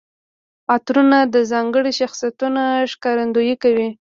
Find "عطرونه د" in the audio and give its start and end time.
0.75-1.35